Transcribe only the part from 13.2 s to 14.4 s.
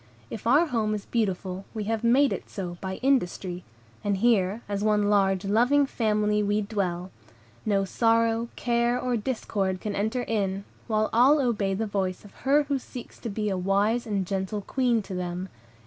be a wise and